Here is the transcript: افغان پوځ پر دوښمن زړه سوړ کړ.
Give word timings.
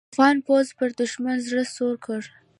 افغان 0.13 0.37
پوځ 0.45 0.67
پر 0.77 0.89
دوښمن 0.99 1.37
زړه 1.47 1.63
سوړ 1.75 1.93
کړ. 2.05 2.21